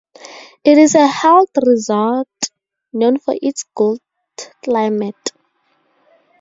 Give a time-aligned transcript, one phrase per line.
[0.63, 2.27] It is a health resort,
[2.91, 3.99] known for its good
[4.63, 5.31] climate.